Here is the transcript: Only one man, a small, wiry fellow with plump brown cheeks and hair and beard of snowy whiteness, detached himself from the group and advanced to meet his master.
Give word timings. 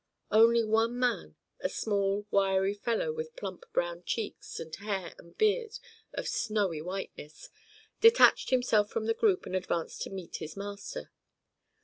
Only 0.31 0.63
one 0.63 0.97
man, 0.97 1.35
a 1.59 1.69
small, 1.69 2.25
wiry 2.31 2.73
fellow 2.73 3.13
with 3.13 3.35
plump 3.35 3.65
brown 3.71 4.01
cheeks 4.03 4.59
and 4.59 4.75
hair 4.77 5.13
and 5.19 5.37
beard 5.37 5.77
of 6.13 6.27
snowy 6.27 6.81
whiteness, 6.81 7.49
detached 7.99 8.49
himself 8.49 8.89
from 8.89 9.05
the 9.05 9.13
group 9.13 9.45
and 9.45 9.55
advanced 9.55 10.01
to 10.01 10.09
meet 10.09 10.37
his 10.37 10.57
master. 10.57 11.11